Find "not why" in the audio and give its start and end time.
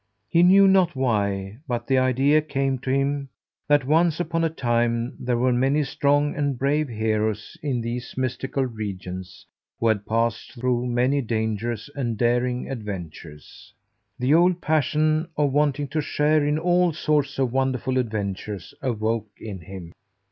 0.67-1.57